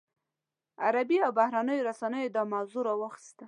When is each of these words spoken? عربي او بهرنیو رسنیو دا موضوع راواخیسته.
عربي 0.85 1.17
او 1.25 1.31
بهرنیو 1.39 1.87
رسنیو 1.89 2.33
دا 2.35 2.41
موضوع 2.53 2.83
راواخیسته. 2.89 3.39